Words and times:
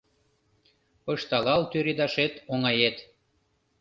Пышталал 1.05 1.61
тӱредашет 1.71 2.33
оҥает. 2.53 2.97